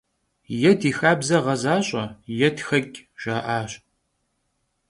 Е 0.69 0.71
ди 0.79 0.89
хабзэ 0.97 1.37
гъэзащӀэ, 1.43 2.03
е 2.47 2.49
тхэкӀ,- 2.55 2.97
жаӀащ. 3.21 3.71